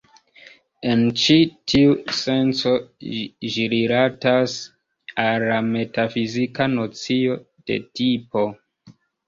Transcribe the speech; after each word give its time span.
En 0.93 1.01
ĉi 1.23 1.35
tiu 1.73 1.91
senco, 2.21 2.73
ĝi 3.57 3.67
rilatas 3.75 4.57
al 5.27 5.47
la 5.53 5.61
metafizika 5.69 6.71
nocio 6.75 7.41
de 7.71 7.81
'tipo'. 7.87 8.47